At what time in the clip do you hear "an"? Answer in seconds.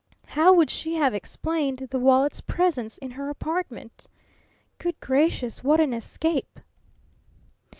5.79-5.93